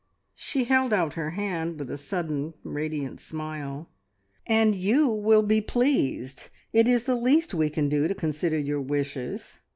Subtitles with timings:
[0.33, 3.91] She held out her hand with a sudden, radiant smile.
[4.47, 6.49] "And you will be pleased!
[6.73, 9.59] It is the least we can do to consider your wishes.